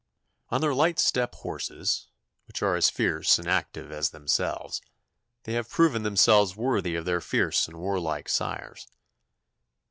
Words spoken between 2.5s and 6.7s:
are as fierce and active as themselves, they have proven themselves